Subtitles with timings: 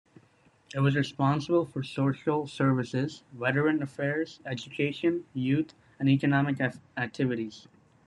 [0.73, 6.57] It was responsible for social services, veteran affairs, education, youth and economic
[6.97, 7.67] activities.